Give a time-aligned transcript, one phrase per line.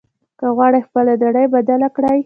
[0.39, 2.17] که غواړې خپله نړۍ بدله کړې.